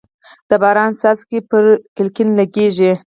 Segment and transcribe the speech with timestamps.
[0.49, 1.63] د باران څاڅکي پر
[1.95, 2.91] کړکۍ لګېږي.